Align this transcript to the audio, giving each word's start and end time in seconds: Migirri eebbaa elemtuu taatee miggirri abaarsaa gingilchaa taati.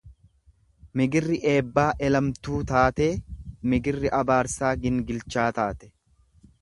Migirri 1.01 1.35
eebbaa 1.51 1.91
elemtuu 2.07 2.61
taatee 2.71 3.09
miggirri 3.75 4.13
abaarsaa 4.21 4.73
gingilchaa 4.87 5.49
taati. 5.61 5.93